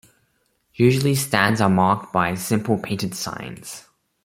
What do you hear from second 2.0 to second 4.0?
by simple painted signs.